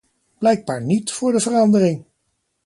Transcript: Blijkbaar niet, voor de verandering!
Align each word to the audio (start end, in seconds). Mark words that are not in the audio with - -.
Blijkbaar 0.37 0.81
niet, 0.81 1.11
voor 1.11 1.31
de 1.31 1.39
verandering! 1.39 2.05